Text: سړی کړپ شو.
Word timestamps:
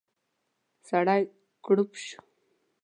سړی 0.87 1.21
کړپ 1.65 1.89
شو. 2.05 2.19